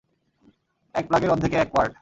এক 0.95 1.05
প্লাগের 1.07 1.29
অর্ধেকে 1.29 1.57
এক 1.57 1.69
কোয়ার্ট। 1.71 1.89